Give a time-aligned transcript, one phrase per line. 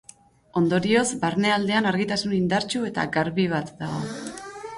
[0.61, 4.03] Ondorioz barnealdean argitasun indartsu eta garbi bat dago.